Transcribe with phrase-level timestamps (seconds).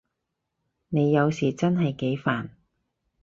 [0.89, 2.49] 你有時真係幾煩